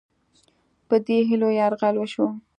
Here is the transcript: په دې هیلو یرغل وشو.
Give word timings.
په 0.87 0.95
دې 1.05 1.17
هیلو 1.29 1.49
یرغل 1.59 1.95
وشو. 1.97 2.27